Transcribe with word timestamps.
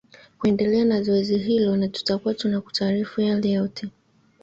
kwendelea 0.39 0.85
na 0.85 1.01
zoezi 1.01 1.37
hilo 1.37 1.77
na 1.77 1.87
tutakuwa 1.87 2.33
tunakutaarifu 2.33 3.21
yale 3.21 3.49
yote 3.51 3.89